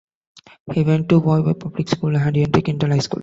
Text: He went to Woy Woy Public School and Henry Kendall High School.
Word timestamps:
He 0.73 0.81
went 0.83 1.09
to 1.09 1.19
Woy 1.21 1.43
Woy 1.43 1.53
Public 1.59 1.87
School 1.89 2.15
and 2.15 2.23
Henry 2.35 2.47
Kendall 2.49 2.89
High 2.89 2.97
School. 2.97 3.19